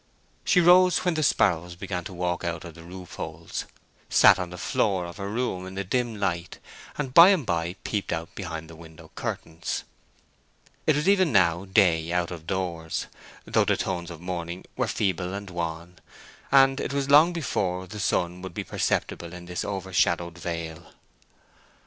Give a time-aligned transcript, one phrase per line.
[0.43, 3.65] She rose when the sparrows began to walk out of the roof holes,
[4.09, 6.57] sat on the floor of her room in the dim light,
[6.97, 9.83] and by and by peeped out behind the window curtains.
[10.87, 13.05] It was even now day out of doors,
[13.45, 15.99] though the tones of morning were feeble and wan,
[16.51, 20.93] and it was long before the sun would be perceptible in this overshadowed vale.